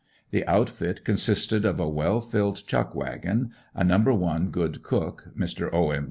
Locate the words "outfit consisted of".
0.47-1.79